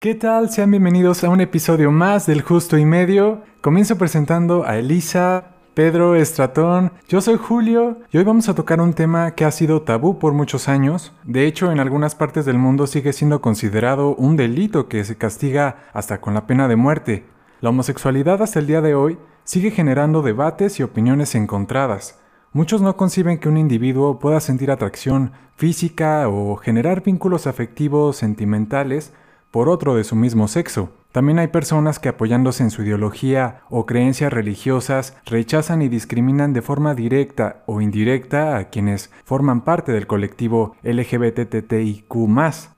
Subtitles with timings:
[0.00, 0.48] ¿Qué tal?
[0.48, 3.42] Sean bienvenidos a un episodio más del Justo y Medio.
[3.60, 6.92] Comienzo presentando a Elisa, Pedro, Estratón.
[7.08, 10.34] Yo soy Julio y hoy vamos a tocar un tema que ha sido tabú por
[10.34, 11.12] muchos años.
[11.24, 15.88] De hecho, en algunas partes del mundo sigue siendo considerado un delito que se castiga
[15.92, 17.24] hasta con la pena de muerte.
[17.60, 22.20] La homosexualidad hasta el día de hoy sigue generando debates y opiniones encontradas.
[22.52, 29.12] Muchos no conciben que un individuo pueda sentir atracción física o generar vínculos afectivos sentimentales
[29.50, 30.90] por otro de su mismo sexo.
[31.12, 36.62] También hay personas que apoyándose en su ideología o creencias religiosas rechazan y discriminan de
[36.62, 42.14] forma directa o indirecta a quienes forman parte del colectivo LGBTTIQ.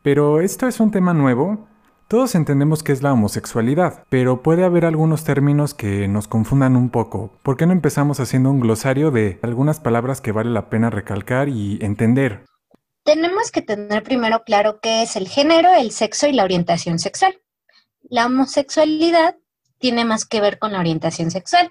[0.02, 1.66] Pero esto es un tema nuevo.
[2.06, 6.90] Todos entendemos qué es la homosexualidad, pero puede haber algunos términos que nos confundan un
[6.90, 7.32] poco.
[7.44, 11.48] ¿Por qué no empezamos haciendo un glosario de algunas palabras que vale la pena recalcar
[11.48, 12.49] y entender?
[13.04, 17.40] Tenemos que tener primero claro qué es el género, el sexo y la orientación sexual.
[18.02, 19.36] La homosexualidad
[19.78, 21.70] tiene más que ver con la orientación sexual.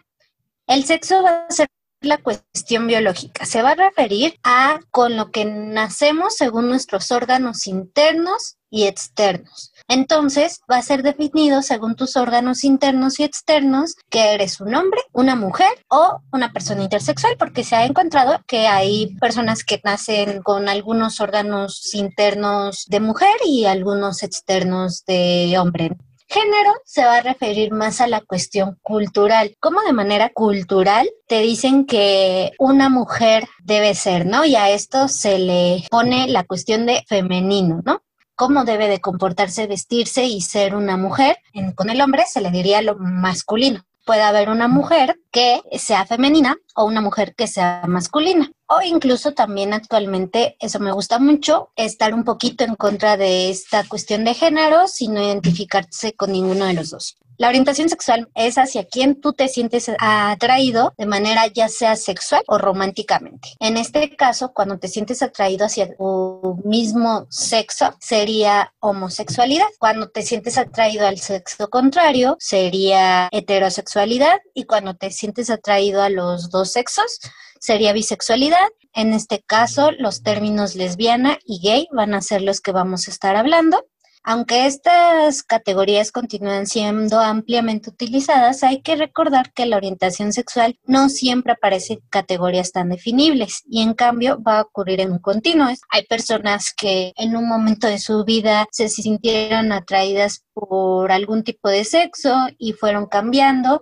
[0.67, 1.67] El sexo va a ser
[2.01, 3.45] la cuestión biológica.
[3.45, 9.73] Se va a referir a con lo que nacemos según nuestros órganos internos y externos.
[9.87, 15.01] Entonces va a ser definido según tus órganos internos y externos que eres un hombre,
[15.11, 20.41] una mujer o una persona intersexual, porque se ha encontrado que hay personas que nacen
[20.43, 25.97] con algunos órganos internos de mujer y algunos externos de hombre.
[26.29, 31.39] Género se va a referir más a la cuestión cultural, como de manera cultural te
[31.39, 34.45] dicen que una mujer debe ser, ¿no?
[34.45, 38.03] Y a esto se le pone la cuestión de femenino, ¿no?
[38.39, 41.39] cómo debe de comportarse, vestirse y ser una mujer.
[41.75, 43.83] con el hombre se le diría lo masculino.
[44.05, 48.49] Puede haber una mujer que sea femenina o una mujer que sea masculina.
[48.71, 53.83] O incluso también actualmente, eso me gusta mucho, estar un poquito en contra de esta
[53.87, 57.17] cuestión de género sin identificarse con ninguno de los dos.
[57.39, 62.43] La orientación sexual es hacia quien tú te sientes atraído de manera ya sea sexual
[62.47, 63.55] o románticamente.
[63.61, 69.67] En este caso, cuando te sientes atraído hacia tu mismo sexo, sería homosexualidad.
[69.79, 74.39] Cuando te sientes atraído al sexo contrario, sería heterosexualidad.
[74.53, 77.21] Y cuando te sientes atraído a los dos sexos,
[77.61, 78.67] sería bisexualidad.
[78.93, 83.11] En este caso, los términos lesbiana y gay van a ser los que vamos a
[83.11, 83.85] estar hablando.
[84.31, 91.09] Aunque estas categorías continúan siendo ampliamente utilizadas, hay que recordar que la orientación sexual no
[91.09, 95.69] siempre aparece en categorías tan definibles y en cambio va a ocurrir en un continuo.
[95.89, 101.67] Hay personas que en un momento de su vida se sintieron atraídas por algún tipo
[101.67, 103.81] de sexo y fueron cambiando,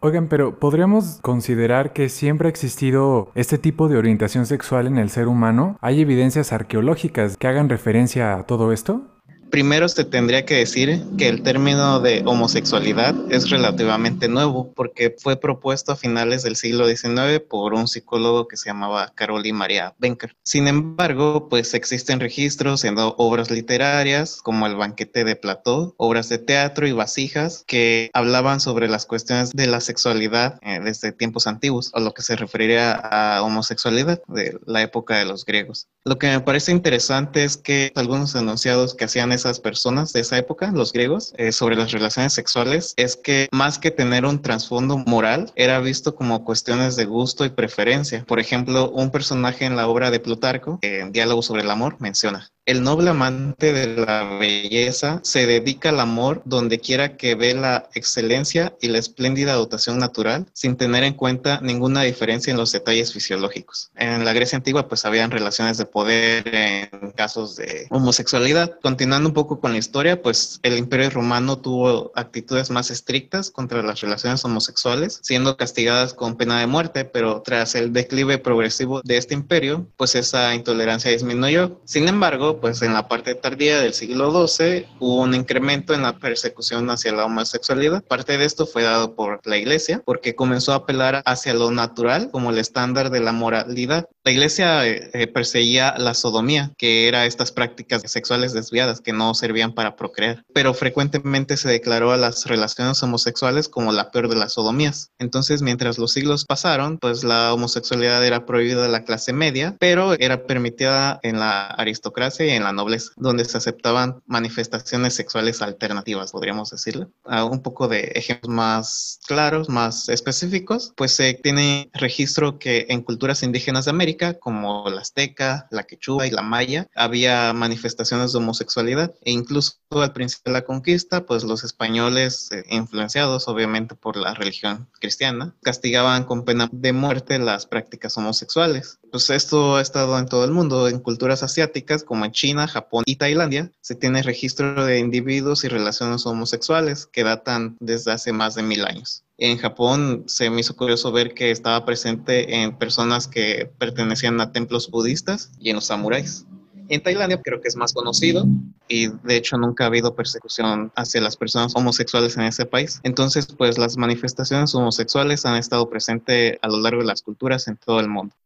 [0.00, 5.10] Oigan, pero ¿podríamos considerar que siempre ha existido este tipo de orientación sexual en el
[5.10, 5.76] ser humano?
[5.82, 9.11] ¿Hay evidencias arqueológicas que hagan referencia a todo esto?
[9.52, 15.36] Primero se tendría que decir que el término de homosexualidad es relativamente nuevo porque fue
[15.36, 20.34] propuesto a finales del siglo XIX por un psicólogo que se llamaba Caroli María Benker.
[20.42, 26.38] Sin embargo, pues existen registros siendo obras literarias como El banquete de Platón, obras de
[26.38, 31.90] teatro y vasijas que hablaban sobre las cuestiones de la sexualidad eh, desde tiempos antiguos
[31.92, 35.88] o lo que se referiría a homosexualidad de la época de los griegos.
[36.06, 40.38] Lo que me parece interesante es que algunos enunciados que hacían esas personas de esa
[40.38, 44.98] época, los griegos, eh, sobre las relaciones sexuales, es que más que tener un trasfondo
[44.98, 48.24] moral, era visto como cuestiones de gusto y preferencia.
[48.26, 52.48] Por ejemplo, un personaje en la obra de Plutarco, en Diálogo sobre el Amor, menciona,
[52.64, 57.88] el noble amante de la belleza se dedica al amor donde quiera que ve la
[57.94, 63.12] excelencia y la espléndida dotación natural, sin tener en cuenta ninguna diferencia en los detalles
[63.12, 63.90] fisiológicos.
[63.96, 68.78] En la Grecia antigua, pues habían relaciones de poder en casos de homosexualidad.
[68.80, 73.82] Continuando un poco con la historia, pues el Imperio Romano tuvo actitudes más estrictas contra
[73.82, 79.16] las relaciones homosexuales, siendo castigadas con pena de muerte, pero tras el declive progresivo de
[79.16, 81.80] este imperio, pues esa intolerancia disminuyó.
[81.84, 86.18] Sin embargo, pues en la parte tardía del siglo XII hubo un incremento en la
[86.18, 88.02] persecución hacia la homosexualidad.
[88.04, 92.30] Parte de esto fue dado por la iglesia porque comenzó a apelar hacia lo natural
[92.30, 94.08] como el estándar de la moralidad.
[94.24, 99.34] La iglesia eh, eh, perseguía la sodomía, que era estas prácticas sexuales desviadas que no
[99.34, 104.36] servían para procrear, pero frecuentemente se declaró a las relaciones homosexuales como la peor de
[104.36, 105.10] las sodomías.
[105.18, 110.12] Entonces, mientras los siglos pasaron, pues la homosexualidad era prohibida de la clase media, pero
[110.12, 116.70] era permitida en la aristocracia en la nobleza, donde se aceptaban manifestaciones sexuales alternativas, podríamos
[116.70, 117.10] decirlo.
[117.24, 123.42] un poco de ejemplos más claros, más específicos, pues se tiene registro que en culturas
[123.42, 129.14] indígenas de América, Como la azteca, la quechua y la maya, había manifestaciones de homosexualidad
[129.22, 134.34] e incluso al principio de la conquista, pues los españoles, eh, influenciados obviamente por la
[134.34, 138.98] religión cristiana, castigaban con pena de muerte las prácticas homosexuales.
[139.10, 143.04] Pues esto ha estado en todo el mundo, en culturas asiáticas como en China, Japón
[143.06, 148.54] y Tailandia, se tiene registro de individuos y relaciones homosexuales que datan desde hace más
[148.54, 149.24] de mil años.
[149.44, 154.52] En Japón se me hizo curioso ver que estaba presente en personas que pertenecían a
[154.52, 156.46] templos budistas y en los samuráis.
[156.88, 158.46] En Tailandia creo que es más conocido
[158.86, 163.00] y de hecho nunca ha habido persecución hacia las personas homosexuales en ese país.
[163.02, 167.76] Entonces, pues las manifestaciones homosexuales han estado presentes a lo largo de las culturas en
[167.78, 168.36] todo el mundo.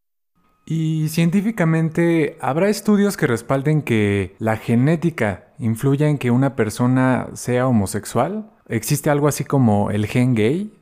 [0.65, 7.67] Y científicamente, ¿habrá estudios que respalden que la genética influya en que una persona sea
[7.67, 8.51] homosexual?
[8.67, 10.73] ¿Existe algo así como el gen gay?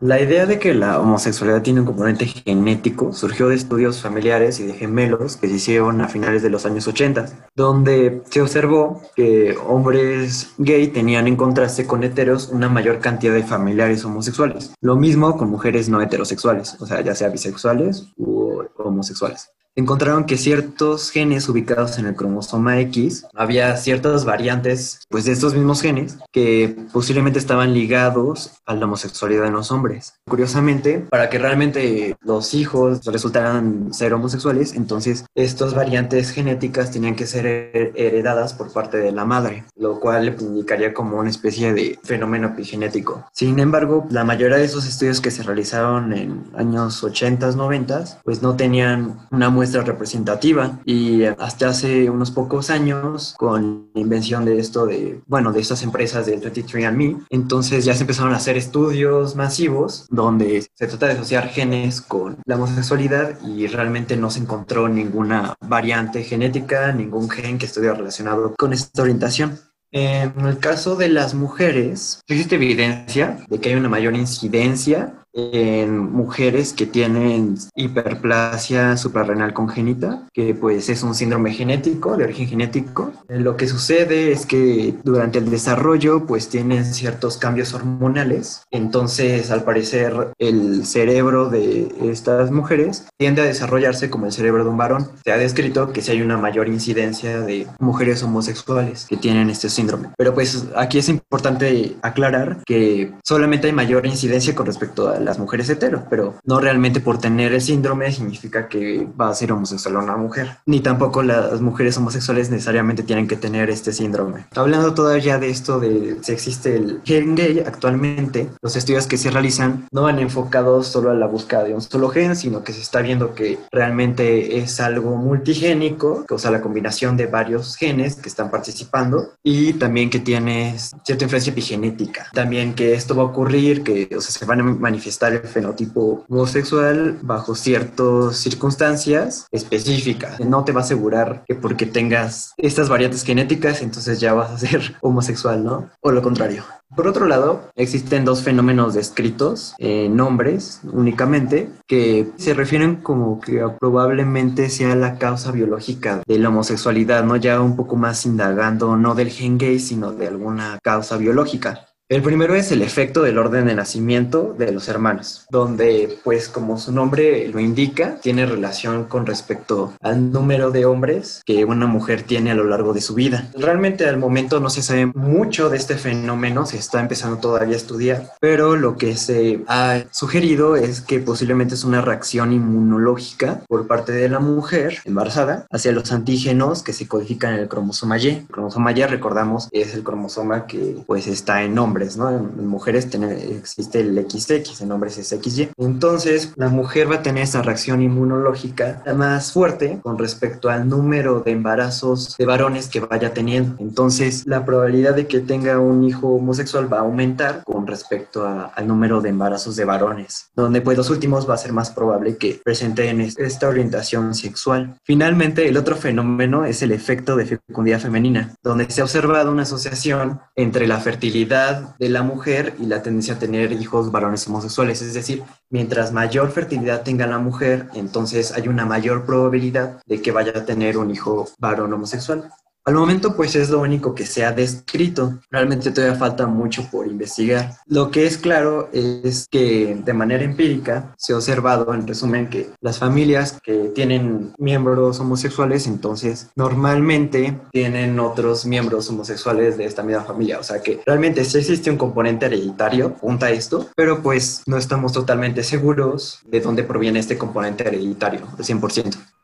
[0.00, 4.66] La idea de que la homosexualidad tiene un componente genético surgió de estudios familiares y
[4.66, 9.56] de gemelos que se hicieron a finales de los años 80, donde se observó que
[9.66, 14.72] hombres gay tenían en contraste con heteros una mayor cantidad de familiares homosexuales.
[14.80, 20.36] Lo mismo con mujeres no heterosexuales, o sea, ya sea bisexuales u homosexuales encontraron que
[20.36, 26.18] ciertos genes ubicados en el cromosoma X, había ciertas variantes pues, de estos mismos genes
[26.32, 30.14] que posiblemente estaban ligados a la homosexualidad en los hombres.
[30.28, 37.28] Curiosamente, para que realmente los hijos resultaran ser homosexuales, entonces estas variantes genéticas tenían que
[37.28, 42.48] ser heredadas por parte de la madre, lo cual indicaría como una especie de fenómeno
[42.48, 43.24] epigenético.
[43.32, 48.42] Sin embargo, la mayoría de esos estudios que se realizaron en años 80, 90, pues
[48.42, 54.58] no tenían una muestra representativa y hasta hace unos pocos años con la invención de
[54.58, 59.36] esto de, bueno, de estas empresas del 23andMe, entonces ya se empezaron a hacer estudios
[59.36, 64.88] masivos donde se trata de asociar genes con la homosexualidad y realmente no se encontró
[64.88, 69.58] ninguna variante genética, ningún gen que estuviera relacionado con esta orientación.
[69.90, 75.14] En el caso de las mujeres, existe evidencia de que hay una mayor incidencia
[75.52, 82.48] en mujeres que tienen hiperplasia suprarrenal congénita, que pues es un síndrome genético, de origen
[82.48, 83.12] genético.
[83.28, 89.64] Lo que sucede es que durante el desarrollo pues tienen ciertos cambios hormonales, entonces al
[89.64, 95.08] parecer el cerebro de estas mujeres tiende a desarrollarse como el cerebro de un varón.
[95.24, 99.68] Se ha descrito que si hay una mayor incidencia de mujeres homosexuales que tienen este
[99.68, 100.08] síndrome.
[100.16, 105.38] Pero pues aquí es importante aclarar que solamente hay mayor incidencia con respecto a las
[105.38, 109.96] mujeres hetero, pero no realmente por tener el síndrome significa que va a ser homosexual
[109.96, 114.46] una mujer, ni tampoco las mujeres homosexuales necesariamente tienen que tener este síndrome.
[114.56, 119.30] Hablando todavía de esto de si existe el gen gay actualmente, los estudios que se
[119.30, 122.80] realizan no van enfocados solo a la búsqueda de un solo gen, sino que se
[122.80, 128.30] está viendo que realmente es algo multigénico, que usa la combinación de varios genes que
[128.30, 132.28] están participando y también que tiene cierta influencia epigenética.
[132.32, 135.40] También que esto va a ocurrir, que o sea, se van a manifestar estar el
[135.40, 140.40] fenotipo homosexual bajo ciertas circunstancias específicas.
[140.40, 144.58] No te va a asegurar que porque tengas estas variantes genéticas, entonces ya vas a
[144.58, 145.90] ser homosexual, ¿no?
[146.00, 146.64] O lo contrario.
[146.96, 153.62] Por otro lado, existen dos fenómenos descritos en hombres únicamente que se refieren como que
[153.78, 157.36] probablemente sea la causa biológica de la homosexualidad, ¿no?
[157.36, 161.87] Ya un poco más indagando no del gen gay, sino de alguna causa biológica.
[162.10, 166.78] El primero es el efecto del orden de nacimiento de los hermanos, donde, pues como
[166.78, 172.22] su nombre lo indica, tiene relación con respecto al número de hombres que una mujer
[172.22, 173.50] tiene a lo largo de su vida.
[173.54, 177.76] Realmente al momento no se sabe mucho de este fenómeno, se está empezando todavía a
[177.76, 183.86] estudiar, pero lo que se ha sugerido es que posiblemente es una reacción inmunológica por
[183.86, 188.28] parte de la mujer embarazada hacia los antígenos que se codifican en el cromosoma Y.
[188.28, 194.00] El cromosoma Y, recordamos, es el cromosoma que pues está en hombre en, mujeres existe
[194.00, 195.70] el XX, en hombres es XY.
[195.76, 201.40] Entonces, la mujer va a tener esa reacción inmunológica más fuerte con respecto al número
[201.40, 203.76] de embarazos de varones que vaya teniendo.
[203.78, 208.86] Entonces, la probabilidad de que tenga un hijo homosexual va a aumentar con respecto al
[208.86, 212.60] número de embarazos de varones, donde pues los últimos va a ser más probable que
[212.62, 214.98] presenten esta orientación sexual.
[215.04, 219.62] Finalmente, el otro fenómeno es el efecto de fecundidad femenina, donde se ha observado una
[219.62, 225.02] asociación entre la fertilidad de la mujer y la tendencia a tener hijos varones homosexuales.
[225.02, 230.32] Es decir, mientras mayor fertilidad tenga la mujer, entonces hay una mayor probabilidad de que
[230.32, 232.50] vaya a tener un hijo varón homosexual.
[232.88, 235.40] Al momento pues es lo único que se ha descrito.
[235.50, 237.74] Realmente todavía falta mucho por investigar.
[237.84, 242.70] Lo que es claro es que de manera empírica se ha observado en resumen que
[242.80, 250.24] las familias que tienen miembros homosexuales entonces normalmente tienen otros miembros homosexuales de esta misma
[250.24, 250.58] familia.
[250.58, 254.78] O sea que realmente sí existe un componente hereditario, junto a esto, pero pues no
[254.78, 259.37] estamos totalmente seguros de dónde proviene este componente hereditario, al 100%.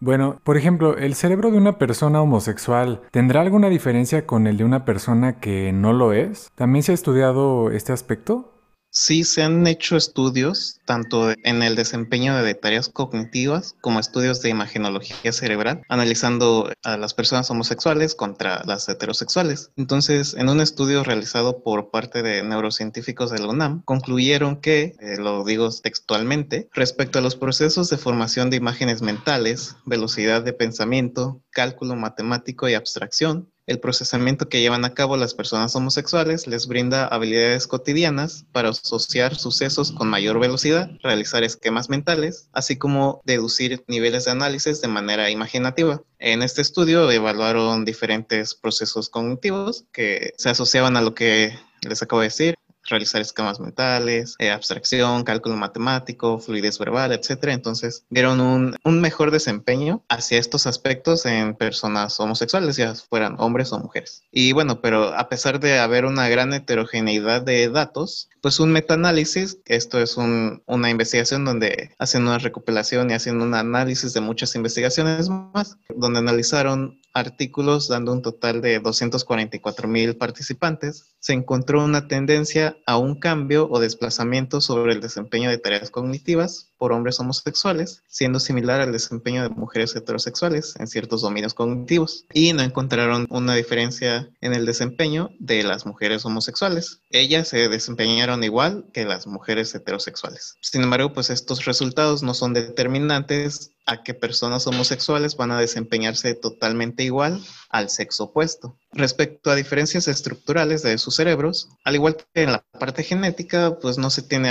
[0.00, 4.64] Bueno, por ejemplo, ¿el cerebro de una persona homosexual tendrá alguna diferencia con el de
[4.64, 6.52] una persona que no lo es?
[6.54, 8.57] ¿También se ha estudiado este aspecto?
[9.00, 14.48] Sí, se han hecho estudios tanto en el desempeño de tareas cognitivas como estudios de
[14.48, 19.70] imagenología cerebral, analizando a las personas homosexuales contra las heterosexuales.
[19.76, 25.16] Entonces, en un estudio realizado por parte de neurocientíficos de la UNAM, concluyeron que, eh,
[25.16, 31.40] lo digo textualmente, respecto a los procesos de formación de imágenes mentales, velocidad de pensamiento,
[31.50, 37.06] cálculo matemático y abstracción, el procesamiento que llevan a cabo las personas homosexuales les brinda
[37.06, 44.24] habilidades cotidianas para asociar sucesos con mayor velocidad, realizar esquemas mentales, así como deducir niveles
[44.24, 46.02] de análisis de manera imaginativa.
[46.18, 52.22] En este estudio evaluaron diferentes procesos cognitivos que se asociaban a lo que les acabo
[52.22, 52.54] de decir,
[52.88, 57.48] realizar esquemas mentales, eh, abstracción, cálculo matemático, fluidez verbal, etc.
[57.48, 63.72] Entonces, vieron un, un, mejor desempeño hacia estos aspectos en personas homosexuales, ya fueran hombres
[63.72, 64.22] o mujeres.
[64.32, 69.58] Y bueno, pero a pesar de haber una gran heterogeneidad de datos, pues un metaanálisis,
[69.66, 74.54] esto es un, una investigación donde hacen una recopilación y hacen un análisis de muchas
[74.54, 82.06] investigaciones más, donde analizaron artículos dando un total de 244 mil participantes, se encontró una
[82.06, 88.02] tendencia a un cambio o desplazamiento sobre el desempeño de tareas cognitivas por hombres homosexuales,
[88.06, 93.54] siendo similar al desempeño de mujeres heterosexuales en ciertos dominios cognitivos, y no encontraron una
[93.54, 97.00] diferencia en el desempeño de las mujeres homosexuales.
[97.10, 100.56] Ellas se desempeñaron igual que las mujeres heterosexuales.
[100.60, 106.34] Sin embargo, pues estos resultados no son determinantes a que personas homosexuales van a desempeñarse
[106.34, 108.76] totalmente igual al sexo opuesto.
[108.92, 113.96] Respecto a diferencias estructurales de sus cerebros, al igual que en la parte genética, pues
[113.96, 114.50] no se tiene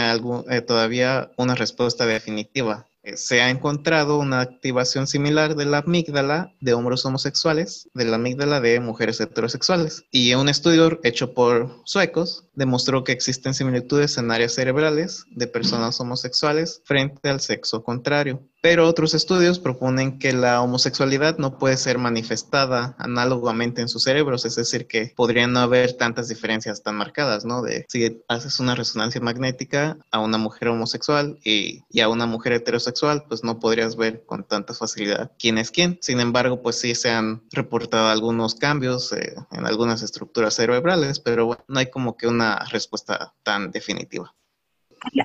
[0.50, 6.74] eh, todavía una respuesta definitiva se ha encontrado una activación similar de la amígdala de
[6.74, 10.04] hombres homosexuales, de la amígdala de mujeres heterosexuales.
[10.12, 16.00] Y un estudio hecho por suecos demostró que existen similitudes en áreas cerebrales de personas
[16.00, 18.42] homosexuales frente al sexo contrario.
[18.62, 24.46] Pero otros estudios proponen que la homosexualidad no puede ser manifestada análogamente en sus cerebros,
[24.46, 27.62] es decir, que podrían no haber tantas diferencias tan marcadas, ¿no?
[27.62, 33.26] De si haces una resonancia magnética a una mujer homosexual y, a una mujer heterosexual,
[33.28, 35.98] pues no podrías ver con tanta facilidad quién es quién.
[36.02, 41.46] Sin embargo, pues sí se han reportado algunos cambios eh, en algunas estructuras cerebrales, pero
[41.46, 44.34] bueno, no hay como que una respuesta tan definitiva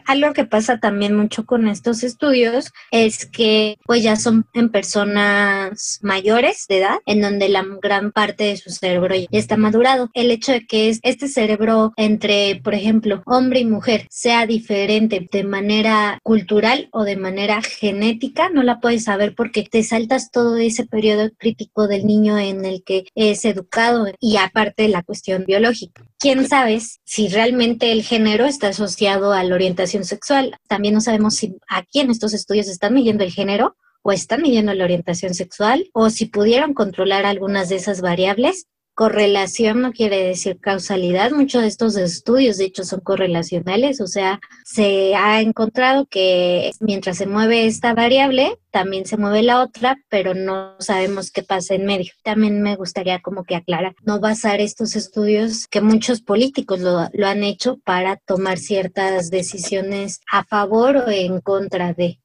[0.06, 5.98] algo que pasa también mucho con estos estudios es que pues ya son en personas
[6.02, 10.10] mayores de edad, en donde la gran parte de su cerebro ya está madurado.
[10.14, 15.44] El hecho de que este cerebro entre, por ejemplo, hombre y mujer sea diferente de
[15.44, 20.86] manera cultural o de manera genética, no la puedes saber porque te saltas todo ese
[20.86, 26.04] periodo crítico del niño en el que es educado y aparte la cuestión biológica.
[26.18, 30.58] ¿Quién sabe si realmente el género está asociado al orientación sexual.
[30.68, 34.74] También no sabemos si aquí en estos estudios están midiendo el género o están midiendo
[34.74, 38.66] la orientación sexual o si pudieron controlar algunas de esas variables.
[39.02, 41.32] Correlación no quiere decir causalidad.
[41.32, 44.00] Muchos de estos estudios, de hecho, son correlacionales.
[44.00, 49.60] O sea, se ha encontrado que mientras se mueve esta variable, también se mueve la
[49.60, 52.12] otra, pero no sabemos qué pasa en medio.
[52.22, 57.26] También me gustaría como que aclarar, no basar estos estudios que muchos políticos lo, lo
[57.26, 62.20] han hecho para tomar ciertas decisiones a favor o en contra de.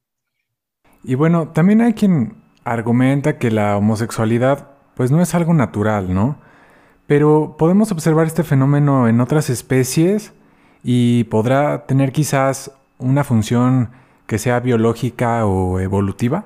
[1.04, 6.46] Y bueno, también hay quien argumenta que la homosexualidad pues no es algo natural, ¿no?
[7.08, 10.34] Pero podemos observar este fenómeno en otras especies
[10.84, 13.92] y podrá tener quizás una función
[14.28, 16.46] que sea biológica o evolutiva?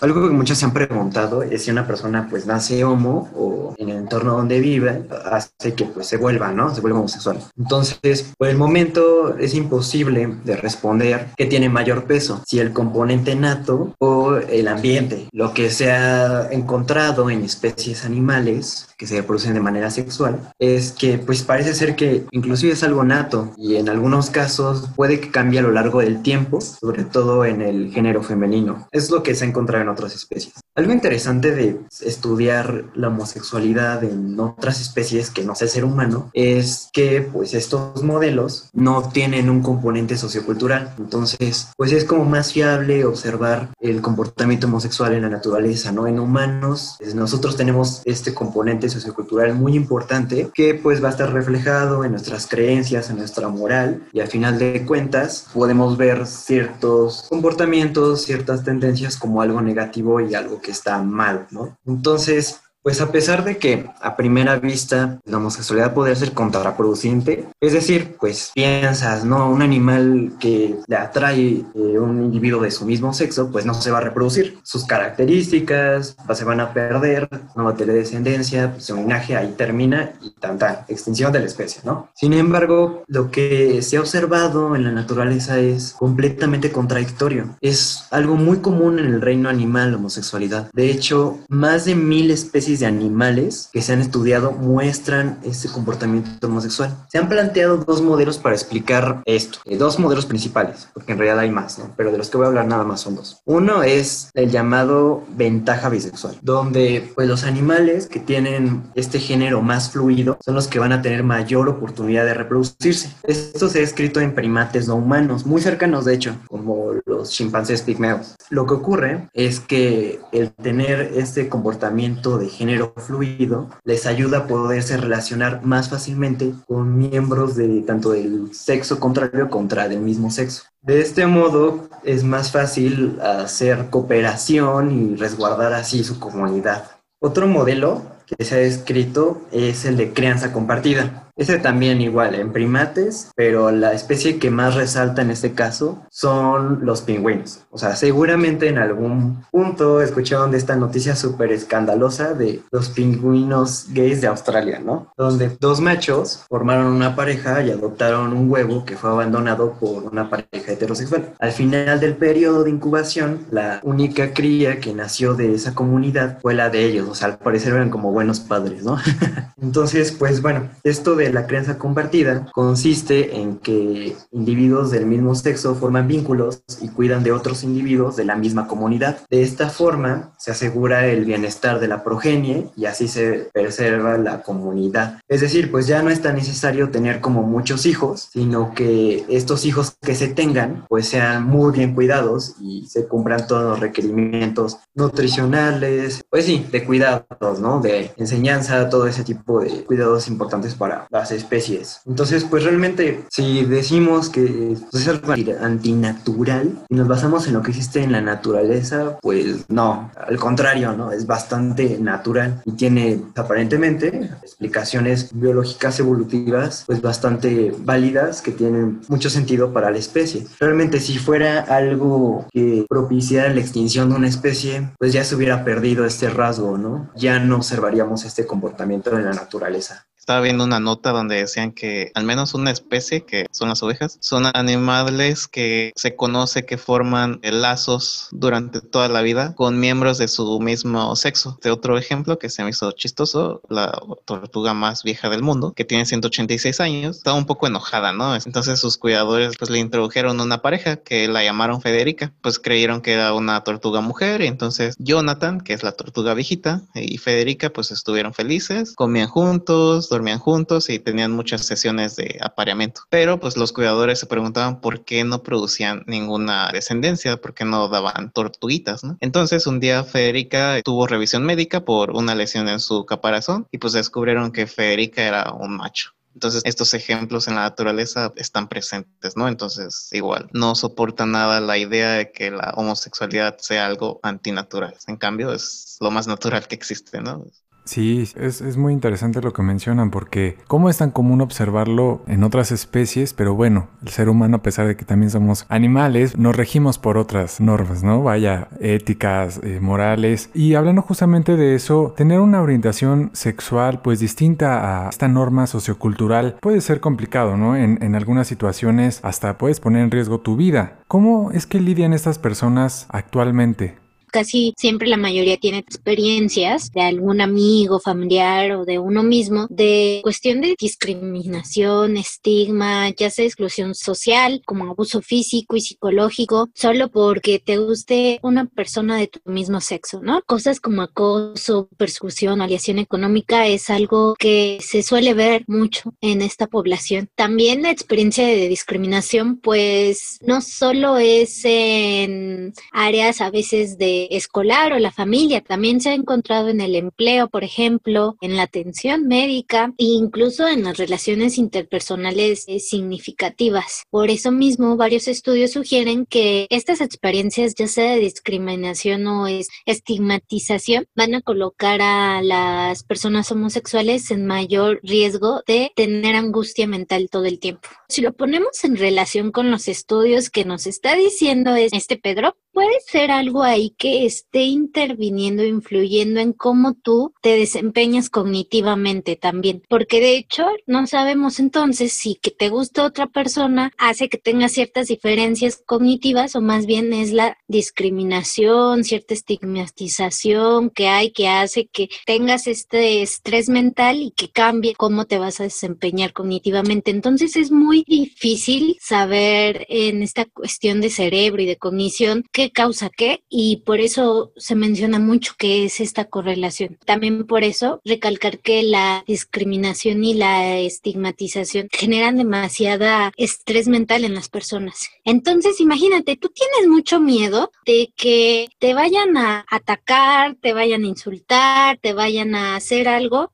[0.00, 3.90] Algo que muchos se han preguntado es si una persona pues nace homo o en
[3.90, 6.74] el entorno donde vive hace que pues se vuelva, ¿no?
[6.74, 7.38] Se vuelva homosexual.
[7.58, 13.34] Entonces, por el momento es imposible de responder qué tiene mayor peso, si el componente
[13.34, 15.28] nato o el ambiente.
[15.32, 20.92] Lo que se ha encontrado en especies animales que se reproducen de manera sexual es
[20.92, 25.30] que pues parece ser que inclusive es algo nato y en algunos casos puede que
[25.30, 28.88] cambie a lo largo del tiempo, sobre todo en el género femenino.
[28.92, 30.54] Es lo que se ha encontrado en otras especies.
[30.74, 36.30] Algo interesante de estudiar la homosexualidad en otras especies que no sea el ser humano
[36.32, 40.94] es que pues estos modelos no tienen un componente sociocultural.
[40.98, 46.06] Entonces, pues es como más fiable observar el comportamiento homosexual en la naturaleza, ¿no?
[46.06, 51.32] En humanos, pues, nosotros tenemos este componente sociocultural muy importante que pues va a estar
[51.32, 57.26] reflejado en nuestras creencias, en nuestra moral y al final de cuentas podemos ver ciertos
[57.28, 59.79] comportamientos, ciertas tendencias como algo negativo
[60.20, 61.78] y algo que está mal, ¿no?
[61.86, 67.72] Entonces, pues a pesar de que a primera vista la homosexualidad podría ser contraproducente, es
[67.72, 69.50] decir, pues piensas, ¿no?
[69.50, 73.90] Un animal que le atrae eh, un individuo de su mismo sexo, pues no se
[73.90, 74.58] va a reproducir.
[74.62, 79.36] Sus características pues, se van a perder, no va a tener descendencia, pues, su linaje
[79.36, 82.08] ahí termina y tanta extinción de la especie, ¿no?
[82.14, 87.56] Sin embargo, lo que se ha observado en la naturaleza es completamente contradictorio.
[87.60, 90.70] Es algo muy común en el reino animal la homosexualidad.
[90.72, 96.46] De hecho, más de mil especies de animales que se han estudiado muestran este comportamiento
[96.46, 96.96] homosexual.
[97.10, 101.40] Se han planteado dos modelos para explicar esto, eh, dos modelos principales, porque en realidad
[101.40, 101.90] hay más, ¿no?
[101.96, 103.40] pero de los que voy a hablar nada más son dos.
[103.44, 109.90] Uno es el llamado ventaja bisexual, donde pues los animales que tienen este género más
[109.90, 113.10] fluido son los que van a tener mayor oportunidad de reproducirse.
[113.24, 117.82] Esto se ha escrito en primates no humanos, muy cercanos de hecho, como los chimpancés
[117.82, 118.36] pigmeos.
[118.50, 124.46] Lo que ocurre es que el tener este comportamiento de género fluido les ayuda a
[124.46, 130.64] poderse relacionar más fácilmente con miembros de tanto del sexo contrario contra del mismo sexo.
[130.82, 136.84] De este modo es más fácil hacer cooperación y resguardar así su comunidad.
[137.18, 138.02] Otro modelo
[138.36, 141.30] que se ha descrito es el de crianza compartida.
[141.40, 146.84] Ese también igual en primates, pero la especie que más resalta en este caso son
[146.84, 147.64] los pingüinos.
[147.70, 153.86] O sea, seguramente en algún punto escucharon de esta noticia súper escandalosa de los pingüinos
[153.94, 155.14] gays de Australia, ¿no?
[155.16, 160.28] Donde dos machos formaron una pareja y adoptaron un huevo que fue abandonado por una
[160.28, 161.32] pareja heterosexual.
[161.38, 166.52] Al final del periodo de incubación, la única cría que nació de esa comunidad fue
[166.52, 167.08] la de ellos.
[167.08, 168.98] O sea, al parecer eran como buenos padres, ¿no?
[169.62, 175.74] Entonces, pues bueno, esto de la crianza compartida consiste en que individuos del mismo sexo
[175.74, 179.20] forman vínculos y cuidan de otros individuos de la misma comunidad.
[179.30, 184.42] De esta forma se asegura el bienestar de la progenie y así se preserva la
[184.42, 185.18] comunidad.
[185.26, 189.64] Es decir, pues ya no es tan necesario tener como muchos hijos, sino que estos
[189.64, 194.78] hijos que se tengan pues sean muy bien cuidados y se cumplan todos los requerimientos
[194.94, 197.80] nutricionales, pues sí, de cuidados, ¿no?
[197.80, 202.00] De enseñanza, todo ese tipo de cuidados importantes para las especies.
[202.06, 207.62] Entonces, pues realmente, si decimos que pues, es algo antinatural y nos basamos en lo
[207.62, 211.12] que existe en la naturaleza, pues no, al contrario, ¿no?
[211.12, 219.30] Es bastante natural y tiene aparentemente explicaciones biológicas evolutivas, pues bastante válidas que tienen mucho
[219.30, 220.46] sentido para la especie.
[220.58, 225.64] Realmente, si fuera algo que propiciara la extinción de una especie, pues ya se hubiera
[225.64, 227.10] perdido este rasgo, ¿no?
[227.16, 227.62] Ya no
[228.00, 232.52] observaríamos este comportamiento en la naturaleza estaba viendo una nota donde decían que al menos
[232.52, 238.82] una especie, que son las ovejas, son animales que se conoce que forman lazos durante
[238.82, 241.58] toda la vida con miembros de su mismo sexo.
[241.62, 245.86] De otro ejemplo que se me hizo chistoso, la tortuga más vieja del mundo, que
[245.86, 248.36] tiene 186 años, estaba un poco enojada, ¿no?
[248.36, 253.14] Entonces sus cuidadores pues le introdujeron una pareja que la llamaron Federica, pues creyeron que
[253.14, 257.90] era una tortuga mujer y entonces Jonathan, que es la tortuga viejita, y Federica pues
[257.90, 263.02] estuvieron felices, comían juntos, dormían juntos y tenían muchas sesiones de apareamiento.
[263.08, 267.88] Pero pues los cuidadores se preguntaban por qué no producían ninguna descendencia, por qué no
[267.88, 269.16] daban tortuguitas, ¿no?
[269.20, 273.94] Entonces un día Federica tuvo revisión médica por una lesión en su caparazón y pues
[273.94, 276.12] descubrieron que Federica era un macho.
[276.34, 279.48] Entonces, estos ejemplos en la naturaleza están presentes, ¿no?
[279.48, 284.94] Entonces, igual, no soporta nada la idea de que la homosexualidad sea algo antinatural.
[285.08, 287.44] En cambio, es lo más natural que existe, ¿no?
[287.84, 292.72] Sí, es, muy interesante lo que mencionan porque cómo es tan común observarlo en otras
[292.72, 296.98] especies, pero bueno, el ser humano a pesar de que también somos animales, nos regimos
[296.98, 298.22] por otras normas, ¿no?
[298.22, 300.50] Vaya, éticas, eh, morales.
[300.54, 306.56] Y hablando justamente de eso, tener una orientación sexual pues distinta a esta norma sociocultural
[306.60, 307.76] puede ser complicado, ¿no?
[307.76, 310.98] En, en algunas situaciones hasta puedes poner en riesgo tu vida.
[311.08, 313.99] ¿Cómo es que lidian estas personas actualmente?
[314.30, 320.20] Casi siempre la mayoría tiene experiencias de algún amigo, familiar o de uno mismo de
[320.22, 327.58] cuestión de discriminación, estigma, ya sea exclusión social, como abuso físico y psicológico, solo porque
[327.58, 330.42] te guste una persona de tu mismo sexo, ¿no?
[330.42, 336.66] Cosas como acoso, persecución, aliación económica es algo que se suele ver mucho en esta
[336.66, 337.28] población.
[337.34, 344.92] También la experiencia de discriminación, pues no solo es en áreas a veces de escolar
[344.92, 349.26] o la familia, también se ha encontrado en el empleo, por ejemplo, en la atención
[349.26, 354.04] médica e incluso en las relaciones interpersonales significativas.
[354.10, 359.46] Por eso mismo, varios estudios sugieren que estas experiencias, ya sea de discriminación o
[359.86, 367.28] estigmatización, van a colocar a las personas homosexuales en mayor riesgo de tener angustia mental
[367.30, 367.88] todo el tiempo.
[368.08, 373.00] Si lo ponemos en relación con los estudios que nos está diciendo este Pedro, puede
[373.06, 379.82] ser algo ahí que esté interviniendo, influyendo en cómo tú te desempeñas cognitivamente también.
[379.88, 384.68] Porque de hecho no sabemos entonces si que te gusta otra persona hace que tenga
[384.68, 391.86] ciertas diferencias cognitivas o más bien es la discriminación, cierta estigmatización que hay que hace
[391.86, 397.10] que tengas este estrés mental y que cambie cómo te vas a desempeñar cognitivamente.
[397.10, 403.42] Entonces es muy difícil saber en esta cuestión de cerebro y de cognición causa qué
[403.48, 406.98] y por eso se menciona mucho que es esta correlación.
[407.06, 414.34] También por eso recalcar que la discriminación y la estigmatización generan demasiada estrés mental en
[414.34, 415.08] las personas.
[415.24, 421.08] Entonces, imagínate, tú tienes mucho miedo de que te vayan a atacar, te vayan a
[421.08, 423.50] insultar, te vayan a hacer algo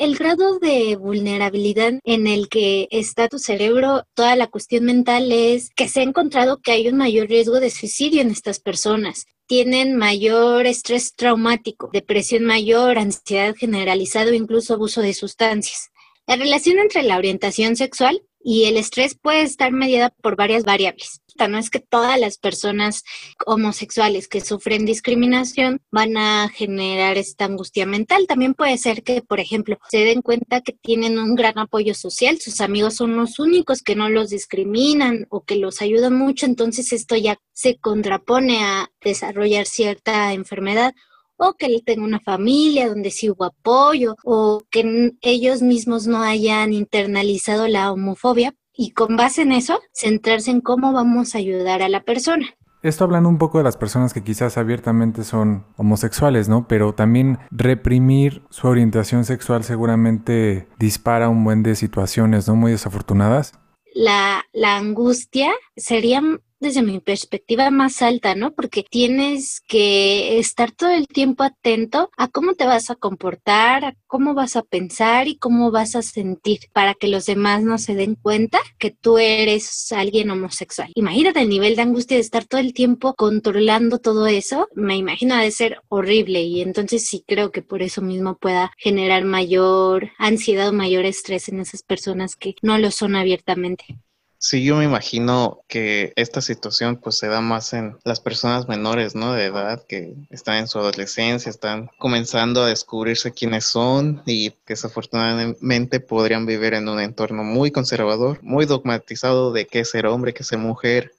[0.00, 5.70] el grado de vulnerabilidad en el que está tu cerebro, toda la cuestión mental es
[5.76, 10.66] que se ha encontrado que hay un mayor riesgo de suicidio en personas tienen mayor
[10.66, 15.90] estrés traumático, depresión mayor, ansiedad generalizada o incluso abuso de sustancias.
[16.26, 21.20] La relación entre la orientación sexual y el estrés puede estar mediada por varias variables.
[21.48, 23.02] No es que todas las personas
[23.46, 28.26] homosexuales que sufren discriminación van a generar esta angustia mental.
[28.26, 32.38] También puede ser que, por ejemplo, se den cuenta que tienen un gran apoyo social,
[32.40, 36.92] sus amigos son los únicos que no los discriminan o que los ayudan mucho, entonces
[36.92, 40.94] esto ya se contrapone a desarrollar cierta enfermedad
[41.40, 46.22] o que él tenga una familia donde sí hubo apoyo, o que ellos mismos no
[46.22, 51.82] hayan internalizado la homofobia y con base en eso centrarse en cómo vamos a ayudar
[51.82, 52.46] a la persona.
[52.82, 56.66] Esto hablando un poco de las personas que quizás abiertamente son homosexuales, ¿no?
[56.66, 62.56] Pero también reprimir su orientación sexual seguramente dispara un buen de situaciones, ¿no?
[62.56, 63.52] Muy desafortunadas.
[63.92, 66.22] La, la angustia sería
[66.60, 68.52] desde mi perspectiva más alta, ¿no?
[68.52, 73.96] Porque tienes que estar todo el tiempo atento a cómo te vas a comportar, a
[74.06, 77.94] cómo vas a pensar y cómo vas a sentir para que los demás no se
[77.94, 80.90] den cuenta que tú eres alguien homosexual.
[80.94, 84.68] Imagínate el nivel de angustia de estar todo el tiempo controlando todo eso.
[84.74, 88.72] Me imagino ha de ser horrible y entonces sí creo que por eso mismo pueda
[88.76, 93.98] generar mayor ansiedad o mayor estrés en esas personas que no lo son abiertamente.
[94.42, 99.14] Sí, yo me imagino que esta situación pues se da más en las personas menores,
[99.14, 99.34] ¿no?
[99.34, 104.56] De edad que están en su adolescencia, están comenzando a descubrirse quiénes son y que
[104.68, 110.42] desafortunadamente podrían vivir en un entorno muy conservador, muy dogmatizado de qué ser hombre, qué
[110.42, 111.12] ser mujer.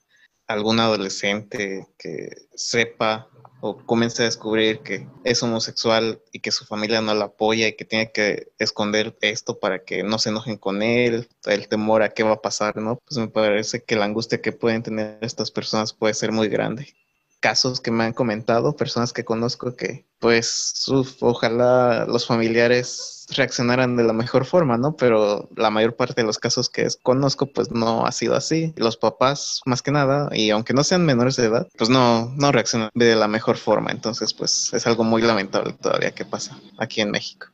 [0.48, 3.30] Algún adolescente que sepa
[3.62, 7.74] o comienza a descubrir que es homosexual y que su familia no lo apoya y
[7.74, 12.10] que tiene que esconder esto para que no se enojen con él, el temor a
[12.10, 13.00] qué va a pasar, ¿no?
[13.08, 16.94] Pues me parece que la angustia que pueden tener estas personas puede ser muy grande
[17.42, 20.86] casos que me han comentado, personas que conozco que pues
[21.20, 24.96] ojalá los familiares reaccionaran de la mejor forma, ¿no?
[24.96, 28.74] Pero la mayor parte de los casos que conozco pues no ha sido así.
[28.78, 32.52] Los papás más que nada, y aunque no sean menores de edad, pues no, no
[32.52, 33.92] reaccionan de la mejor forma.
[33.92, 37.48] Entonces pues es algo muy lamentable todavía que pasa aquí en México.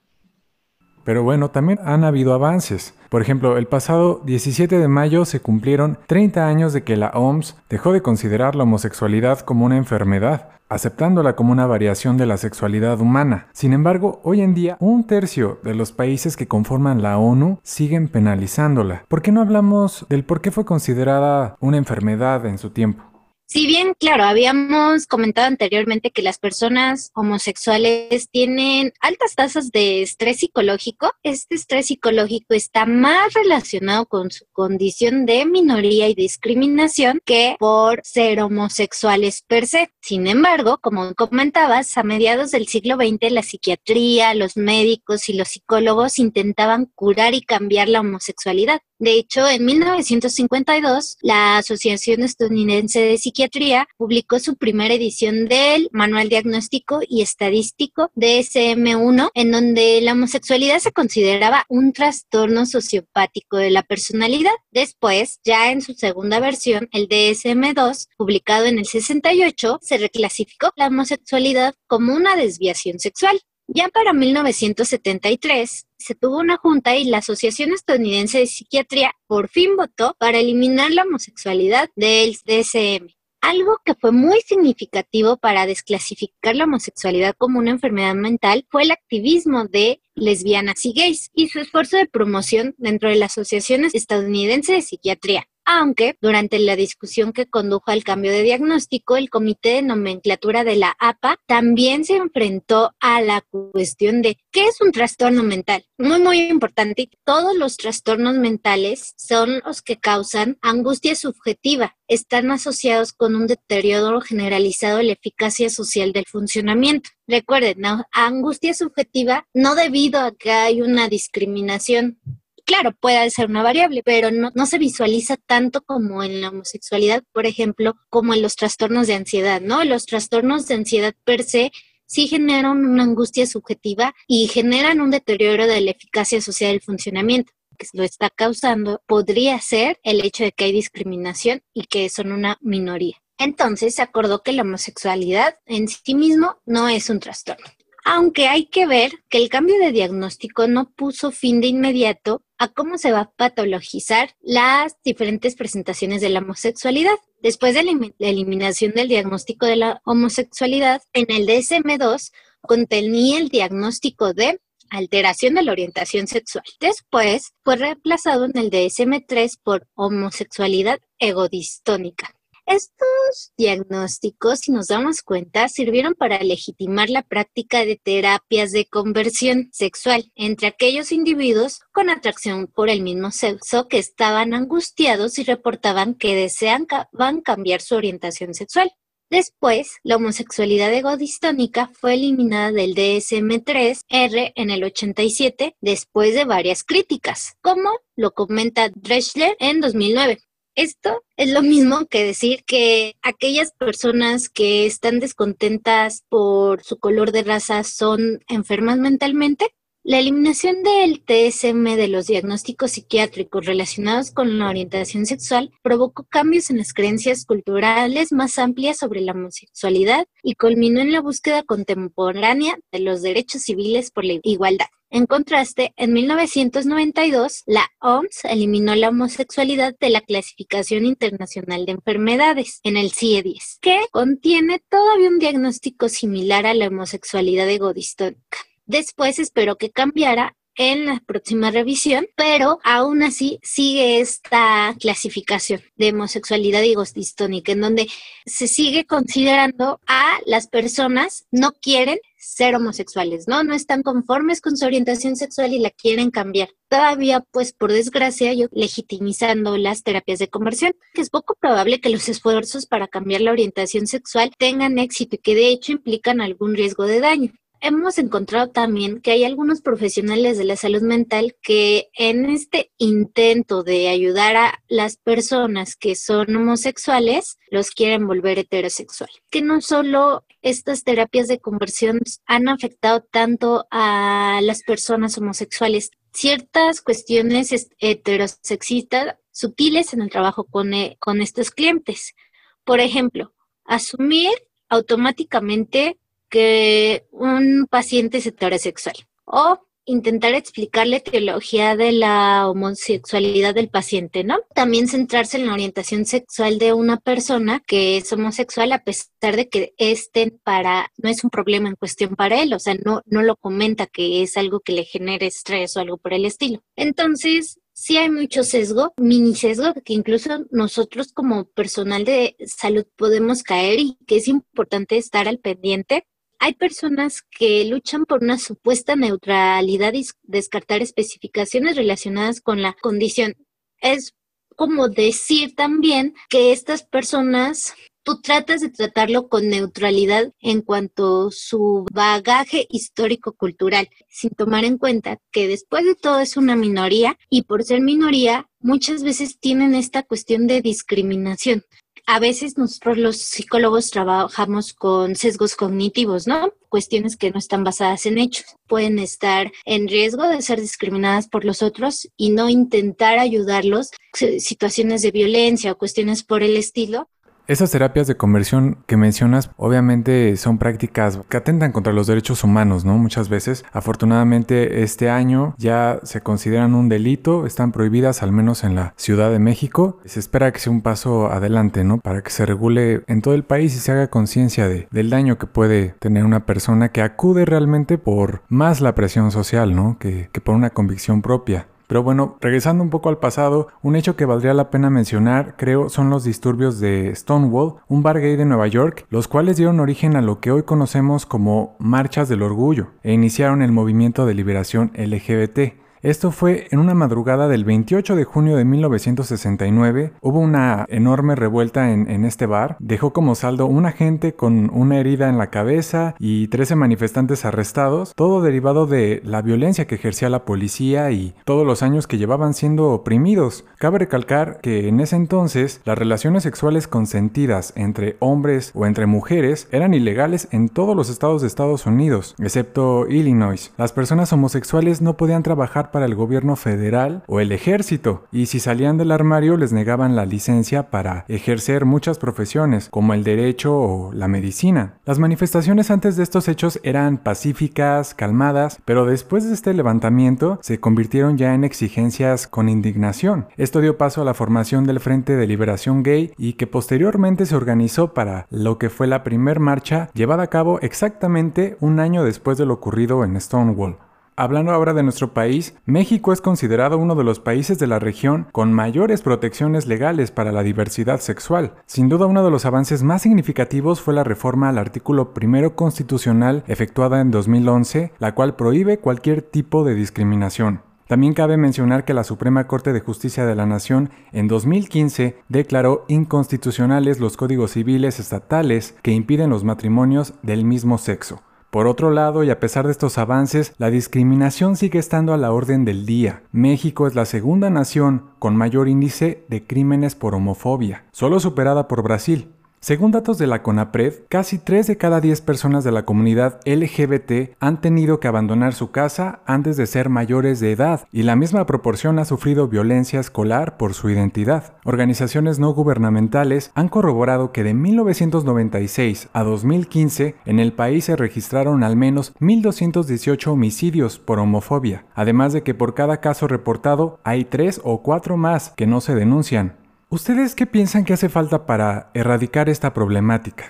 [1.03, 2.93] Pero bueno, también han habido avances.
[3.09, 7.55] Por ejemplo, el pasado 17 de mayo se cumplieron 30 años de que la OMS
[7.69, 12.99] dejó de considerar la homosexualidad como una enfermedad, aceptándola como una variación de la sexualidad
[12.99, 13.47] humana.
[13.53, 18.09] Sin embargo, hoy en día un tercio de los países que conforman la ONU siguen
[18.09, 19.05] penalizándola.
[19.07, 23.03] ¿Por qué no hablamos del por qué fue considerada una enfermedad en su tiempo?
[23.49, 30.39] Si bien, claro, habíamos comentado anteriormente que las personas homosexuales tienen altas tasas de estrés
[30.39, 37.55] psicológico, este estrés psicológico está más relacionado con su condición de minoría y discriminación que
[37.57, 39.91] por ser homosexuales per se.
[40.07, 45.49] Sin embargo, como comentabas, a mediados del siglo XX la psiquiatría, los médicos y los
[45.49, 48.79] psicólogos intentaban curar y cambiar la homosexualidad.
[48.99, 56.29] De hecho, en 1952, la Asociación Estadounidense de Psiquiatría publicó su primera edición del Manual
[56.29, 63.83] Diagnóstico y Estadístico DSM-1, en donde la homosexualidad se consideraba un trastorno sociopático de la
[63.83, 64.55] personalidad.
[64.71, 70.87] Después, ya en su segunda versión, el DSM-2, publicado en el 68, se reclasificó la
[70.87, 73.39] homosexualidad como una desviación sexual.
[73.67, 79.75] Ya para 1973 se tuvo una junta y la Asociación Estadounidense de Psiquiatría por fin
[79.75, 83.07] votó para eliminar la homosexualidad del DSM.
[83.41, 88.91] Algo que fue muy significativo para desclasificar la homosexualidad como una enfermedad mental fue el
[88.91, 94.73] activismo de lesbianas y gays y su esfuerzo de promoción dentro de la Asociación Estadounidense
[94.73, 99.81] de Psiquiatría aunque durante la discusión que condujo al cambio de diagnóstico, el Comité de
[99.81, 105.43] Nomenclatura de la APA también se enfrentó a la cuestión de qué es un trastorno
[105.43, 105.83] mental.
[105.97, 113.11] Muy, muy importante, todos los trastornos mentales son los que causan angustia subjetiva, están asociados
[113.11, 117.09] con un deterioro generalizado de la eficacia social del funcionamiento.
[117.27, 122.21] Recuerden, angustia subjetiva no debido a que hay una discriminación
[122.67, 127.23] claro, puede ser una variable, pero no, no se visualiza tanto como en la homosexualidad,
[127.31, 129.83] por ejemplo, como en los trastornos de ansiedad, ¿no?
[129.85, 131.71] Los trastornos de ansiedad per se
[132.05, 137.53] sí generan una angustia subjetiva y generan un deterioro de la eficacia social del funcionamiento
[137.77, 142.31] que lo está causando podría ser el hecho de que hay discriminación y que son
[142.31, 143.17] una minoría.
[143.37, 147.65] Entonces se acordó que la homosexualidad en sí mismo no es un trastorno
[148.09, 152.67] aunque hay que ver que el cambio de diagnóstico no puso fin de inmediato a
[152.69, 157.17] cómo se va a patologizar las diferentes presentaciones de la homosexualidad.
[157.41, 164.33] Después de la eliminación del diagnóstico de la homosexualidad, en el DSM-2 contenía el diagnóstico
[164.33, 166.63] de alteración de la orientación sexual.
[166.79, 172.36] Después fue reemplazado en el DSM-3 por homosexualidad egodistónica.
[172.67, 179.69] Estos diagnósticos, si nos damos cuenta, sirvieron para legitimar la práctica de terapias de conversión
[179.71, 186.13] sexual entre aquellos individuos con atracción por el mismo sexo que estaban angustiados y reportaban
[186.13, 188.91] que deseaban cambiar su orientación sexual.
[189.29, 197.55] Después, la homosexualidad egodistónica fue eliminada del DSM-3R en el 87 después de varias críticas,
[197.61, 200.39] como lo comenta Dreschler en 2009.
[200.77, 207.31] Esto es lo mismo que decir que aquellas personas que están descontentas por su color
[207.31, 209.73] de raza son enfermas mentalmente.
[210.09, 216.69] La eliminación del TSM de los diagnósticos psiquiátricos relacionados con la orientación sexual provocó cambios
[216.69, 222.79] en las creencias culturales más amplias sobre la homosexualidad y culminó en la búsqueda contemporánea
[222.89, 224.85] de los derechos civiles por la igualdad.
[225.09, 232.79] En contraste, en 1992, la OMS eliminó la homosexualidad de la Clasificación Internacional de Enfermedades
[232.83, 238.59] en el CIE-10, que contiene todavía un diagnóstico similar a la homosexualidad egodistónica.
[238.87, 246.11] Después esperó que cambiara en la próxima revisión, pero aún así sigue esta clasificación de
[246.11, 248.07] homosexualidad egodistónica, en donde
[248.45, 253.63] se sigue considerando a las personas no quieren ser homosexuales, ¿no?
[253.63, 256.69] No están conformes con su orientación sexual y la quieren cambiar.
[256.87, 262.09] Todavía, pues por desgracia, yo legitimizando las terapias de conversión, que es poco probable que
[262.09, 266.75] los esfuerzos para cambiar la orientación sexual tengan éxito y que de hecho implican algún
[266.75, 272.09] riesgo de daño hemos encontrado también que hay algunos profesionales de la salud mental que
[272.13, 279.29] en este intento de ayudar a las personas que son homosexuales, los quieren volver heterosexual.
[279.49, 287.01] Que no solo estas terapias de conversión han afectado tanto a las personas homosexuales, ciertas
[287.01, 292.35] cuestiones heterosexistas sutiles en el trabajo con, eh, con estos clientes.
[292.83, 293.53] Por ejemplo,
[293.85, 294.51] asumir
[294.89, 304.45] automáticamente que un paciente es heterosexual o intentar explicarle teología de la homosexualidad del paciente,
[304.45, 304.59] ¿no?
[304.73, 309.67] También centrarse en la orientación sexual de una persona que es homosexual a pesar de
[309.67, 313.43] que este para no es un problema en cuestión para él, o sea, no no
[313.43, 316.81] lo comenta que es algo que le genere estrés o algo por el estilo.
[316.95, 323.61] Entonces, sí hay mucho sesgo, mini sesgo, que incluso nosotros como personal de salud podemos
[323.61, 326.25] caer y que es importante estar al pendiente
[326.59, 333.55] hay personas que luchan por una supuesta neutralidad y descartar especificaciones relacionadas con la condición.
[333.99, 334.33] Es
[334.75, 341.51] como decir también que estas personas tú tratas de tratarlo con neutralidad en cuanto a
[341.51, 347.63] su bagaje histórico-cultural, sin tomar en cuenta que después de todo es una minoría y
[347.63, 351.83] por ser minoría muchas veces tienen esta cuestión de discriminación
[352.27, 356.73] a veces nosotros los psicólogos trabajamos con sesgos cognitivos, ¿no?
[356.89, 358.65] Cuestiones que no están basadas en hechos.
[358.85, 365.21] Pueden estar en riesgo de ser discriminadas por los otros y no intentar ayudarlos, situaciones
[365.21, 367.29] de violencia o cuestiones por el estilo,
[367.67, 373.05] esas terapias de conversión que mencionas obviamente son prácticas que atentan contra los derechos humanos,
[373.05, 373.17] ¿no?
[373.17, 373.83] Muchas veces.
[373.91, 379.51] Afortunadamente este año ya se consideran un delito, están prohibidas al menos en la Ciudad
[379.51, 380.19] de México.
[380.25, 382.19] Se espera que sea un paso adelante, ¿no?
[382.19, 385.57] Para que se regule en todo el país y se haga conciencia de, del daño
[385.57, 390.17] que puede tener una persona que acude realmente por más la presión social, ¿no?
[390.19, 391.87] Que, que por una convicción propia.
[392.07, 396.09] Pero bueno, regresando un poco al pasado, un hecho que valdría la pena mencionar, creo,
[396.09, 400.37] son los disturbios de Stonewall, un bar gay de Nueva York, los cuales dieron origen
[400.37, 405.11] a lo que hoy conocemos como marchas del orgullo e iniciaron el movimiento de liberación
[405.15, 406.06] LGBT.
[406.23, 410.33] Esto fue en una madrugada del 28 de junio de 1969.
[410.41, 412.97] Hubo una enorme revuelta en, este bar.
[412.99, 418.33] Dejó como saldo un agente con una herida en la cabeza y 13 manifestantes arrestados,
[418.35, 422.73] todo derivado de la violencia que ejercía la policía y todos los años que llevaban
[422.73, 423.85] siendo oprimidos.
[423.97, 429.87] Cabe recalcar que en ese entonces las relaciones sexuales consentidas entre hombres o entre mujeres
[429.91, 433.93] eran ilegales en todos los estados de Estados Unidos, excepto Illinois.
[433.97, 438.79] Las personas homosexuales no podían trabajar para el gobierno federal o el ejército, y si
[438.79, 444.33] salían del armario les negaban la licencia para ejercer muchas profesiones, como el derecho o
[444.33, 445.15] la medicina.
[445.25, 450.99] Las manifestaciones antes de estos hechos eran pacíficas, calmadas, pero después de este levantamiento se
[450.99, 453.67] convirtieron ya en exigencias con indignación.
[453.77, 457.75] Esto dio paso a la formación del Frente de Liberación Gay y que posteriormente se
[457.75, 462.77] organizó para lo que fue la primer marcha llevada a cabo exactamente un año después
[462.77, 464.17] de lo ocurrido en Stonewall.
[464.59, 468.65] Hablando ahora de nuestro país, México es considerado uno de los países de la región
[468.71, 471.93] con mayores protecciones legales para la diversidad sexual.
[472.07, 476.83] Sin duda uno de los avances más significativos fue la reforma al artículo primero constitucional
[476.87, 481.01] efectuada en 2011, la cual prohíbe cualquier tipo de discriminación.
[481.27, 486.25] También cabe mencionar que la Suprema Corte de Justicia de la Nación en 2015 declaró
[486.29, 491.61] inconstitucionales los códigos civiles estatales que impiden los matrimonios del mismo sexo.
[491.89, 495.71] Por otro lado, y a pesar de estos avances, la discriminación sigue estando a la
[495.71, 496.63] orden del día.
[496.71, 502.23] México es la segunda nación con mayor índice de crímenes por homofobia, solo superada por
[502.23, 502.73] Brasil.
[502.99, 507.75] Según datos de la CONAPRED, casi 3 de cada 10 personas de la comunidad LGBT
[507.79, 511.85] han tenido que abandonar su casa antes de ser mayores de edad y la misma
[511.85, 514.95] proporción ha sufrido violencia escolar por su identidad.
[515.05, 522.03] Organizaciones no gubernamentales han corroborado que de 1996 a 2015 en el país se registraron
[522.03, 528.01] al menos 1.218 homicidios por homofobia, además de que por cada caso reportado hay 3
[528.03, 530.06] o 4 más que no se denuncian.
[530.29, 533.85] ¿Ustedes qué piensan que hace falta para erradicar esta problemática?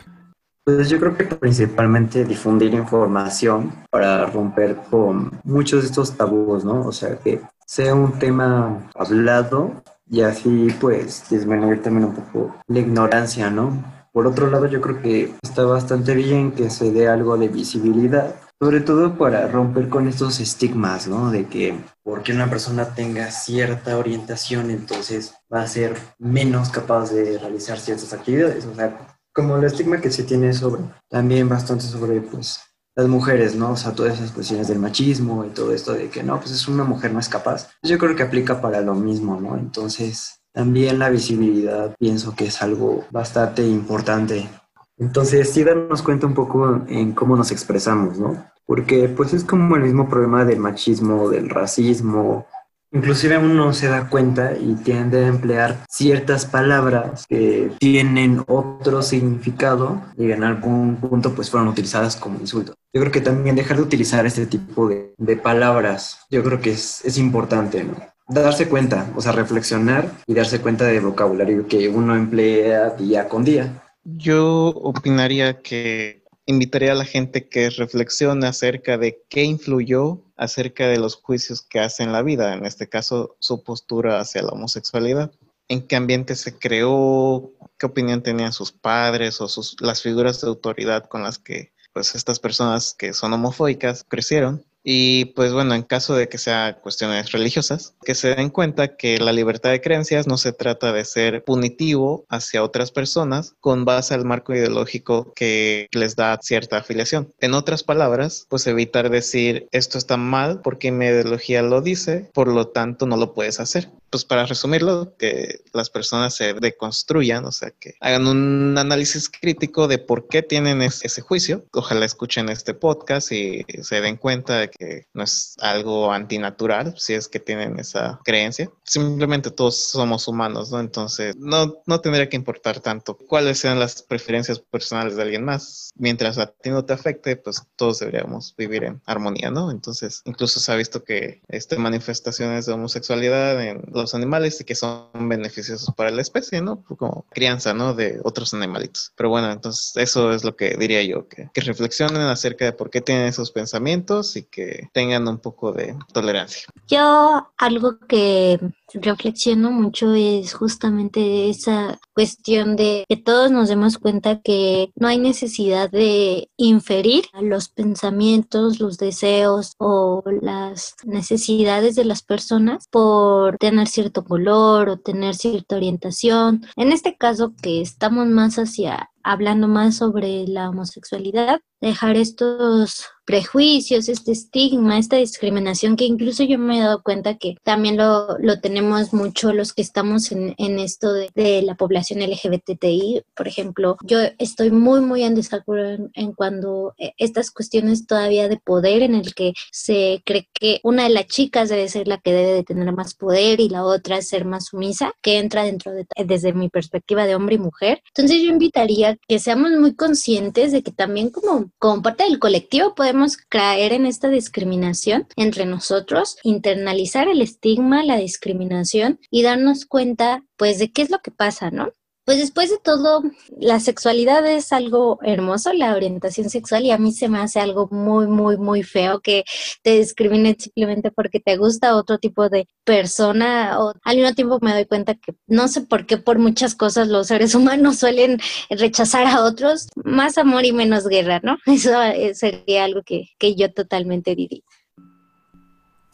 [0.64, 6.86] Pues yo creo que principalmente difundir información para romper con muchos de estos tabús, ¿no?
[6.86, 12.80] O sea, que sea un tema hablado y así pues disminuir también un poco la
[12.82, 13.84] ignorancia, ¿no?
[14.14, 18.36] Por otro lado, yo creo que está bastante bien que se dé algo de visibilidad
[18.60, 21.30] sobre todo para romper con estos estigmas, ¿no?
[21.32, 27.38] De que porque una persona tenga cierta orientación, entonces va a ser menos capaz de
[27.38, 28.66] realizar ciertas actividades.
[28.66, 32.60] O sea, como el estigma que se tiene sobre, también bastante sobre, pues,
[32.96, 33.74] las mujeres, ¿no?
[33.74, 36.68] O sea, todas esas cuestiones del machismo y todo esto de que no, pues es
[36.68, 37.70] una mujer no es capaz.
[37.84, 39.56] Yo creo que aplica para lo mismo, ¿no?
[39.56, 44.50] Entonces, también la visibilidad pienso que es algo bastante importante
[45.00, 48.46] entonces, sí darnos cuenta un poco en cómo nos expresamos, ¿no?
[48.66, 52.48] Porque pues es como el mismo problema del machismo, del racismo.
[52.92, 60.02] Inclusive uno se da cuenta y tiende a emplear ciertas palabras que tienen otro significado
[60.18, 62.74] y en algún punto pues fueron utilizadas como insulto.
[62.94, 66.72] Yo creo que también dejar de utilizar este tipo de, de palabras, yo creo que
[66.72, 67.96] es, es importante, ¿no?
[68.30, 73.44] darse cuenta, o sea, reflexionar y darse cuenta del vocabulario que uno emplea día con
[73.44, 73.87] día.
[74.10, 80.98] Yo opinaría que invitaría a la gente que reflexione acerca de qué influyó acerca de
[80.98, 85.34] los juicios que hace en la vida, en este caso su postura hacia la homosexualidad,
[85.68, 90.48] en qué ambiente se creó, qué opinión tenían sus padres o sus, las figuras de
[90.48, 95.84] autoridad con las que pues estas personas que son homofóbicas crecieron Y pues bueno, en
[95.84, 100.28] caso de que sea cuestiones religiosas, que se den cuenta que la libertad de creencias
[100.28, 105.90] no se trata de ser punitivo hacia otras personas con base al marco ideológico que
[105.92, 107.34] les da cierta afiliación.
[107.42, 112.48] En otras palabras, pues evitar decir esto está mal porque mi ideología lo dice, por
[112.48, 117.52] lo tanto no lo puedes hacer pues para resumirlo, que las personas se deconstruyan, o
[117.52, 121.66] sea, que hagan un análisis crítico de por qué tienen ese juicio.
[121.74, 127.14] Ojalá escuchen este podcast y se den cuenta de que no es algo antinatural si
[127.14, 128.70] es que tienen esa creencia.
[128.84, 130.80] Simplemente todos somos humanos, ¿no?
[130.80, 135.92] Entonces, no, no tendría que importar tanto cuáles sean las preferencias personales de alguien más.
[135.96, 139.72] Mientras a ti no te afecte, pues todos deberíamos vivir en armonía, ¿no?
[139.72, 144.76] Entonces, incluso se ha visto que este manifestaciones de homosexualidad en los animales y que
[144.76, 146.84] son beneficiosos para la especie, ¿no?
[146.98, 147.94] Como crianza, ¿no?
[147.94, 149.12] De otros animalitos.
[149.16, 152.90] Pero bueno, entonces eso es lo que diría yo, que, que reflexionen acerca de por
[152.90, 156.68] qué tienen esos pensamientos y que tengan un poco de tolerancia.
[156.88, 158.60] Yo algo que
[158.94, 165.20] reflexiono mucho es justamente esa cuestión de que todos nos demos cuenta que no hay
[165.20, 173.87] necesidad de inferir los pensamientos, los deseos o las necesidades de las personas por tener
[173.88, 176.66] cierto color o tener cierta orientación.
[176.76, 184.08] En este caso que estamos más hacia hablando más sobre la homosexualidad, dejar estos prejuicios,
[184.08, 188.62] este estigma, esta discriminación que incluso yo me he dado cuenta que también lo, lo
[188.62, 193.24] tenemos mucho los que estamos en, en esto de, de, la población LGBTI.
[193.36, 198.48] Por ejemplo, yo estoy muy, muy en desacuerdo en, en, cuando eh, estas cuestiones todavía
[198.48, 202.20] de poder en el que se cree que una de las chicas debe ser la
[202.20, 205.92] que debe de tener más poder y la otra ser más sumisa, que entra dentro
[205.92, 208.02] de, desde mi perspectiva de hombre y mujer.
[208.16, 212.96] Entonces yo invitaría que seamos muy conscientes de que también como, como parte del colectivo
[212.96, 220.44] podemos caer en esta discriminación entre nosotros, internalizar el estigma, la discriminación y darnos cuenta
[220.56, 221.92] pues de qué es lo que pasa, ¿no?
[222.28, 223.24] Pues después de todo,
[223.58, 227.88] la sexualidad es algo hermoso, la orientación sexual, y a mí se me hace algo
[227.90, 229.46] muy, muy, muy feo que
[229.82, 233.80] te discriminen simplemente porque te gusta otro tipo de persona.
[233.80, 237.08] O al mismo tiempo me doy cuenta que no sé por qué por muchas cosas
[237.08, 239.88] los seres humanos suelen rechazar a otros.
[239.96, 241.58] Más amor y menos guerra, ¿no?
[241.66, 241.92] Eso
[242.34, 244.64] sería algo que, que yo totalmente diría.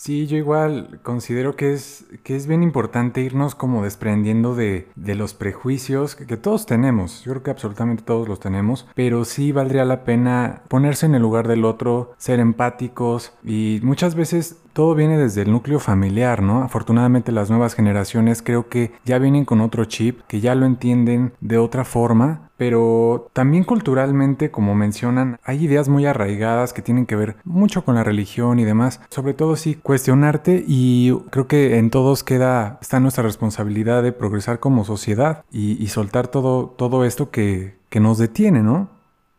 [0.04, 5.16] Sí, yo igual considero que es, que es bien importante irnos como desprendiendo de, de
[5.16, 7.24] los prejuicios que, que, todos tenemos.
[7.24, 11.22] Yo creo que absolutamente todos los tenemos, pero sí valdría la pena ponerse en el
[11.22, 16.64] lugar del otro, ser empáticos y muchas veces todo viene desde el núcleo familiar, ¿no?
[16.64, 21.34] Afortunadamente las nuevas generaciones creo que ya vienen con otro chip, que ya lo entienden
[21.40, 27.16] de otra forma, pero también culturalmente, como mencionan, hay ideas muy arraigadas que tienen que
[27.16, 29.02] ver mucho con la religión y demás.
[29.10, 34.60] Sobre todo sí, cuestionarte y creo que en todos queda, está nuestra responsabilidad de progresar
[34.60, 38.90] como sociedad y, y soltar todo, todo esto que, que nos detiene, ¿no?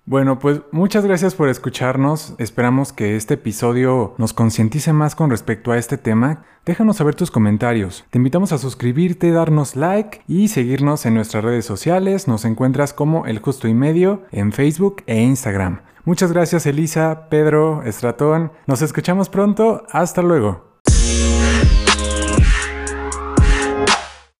[0.06, 2.34] Bueno, pues muchas gracias por escucharnos.
[2.36, 6.44] Esperamos que este episodio nos concientice más con respecto a este tema.
[6.66, 8.04] Déjanos saber tus comentarios.
[8.10, 12.28] Te invitamos a suscribirte, darnos like y seguirnos en nuestras redes sociales.
[12.28, 15.80] Nos encuentras como El Justo y Medio en Facebook e Instagram.
[16.04, 18.52] Muchas gracias Elisa, Pedro, Estratón.
[18.66, 19.84] Nos escuchamos pronto.
[19.90, 20.73] Hasta luego.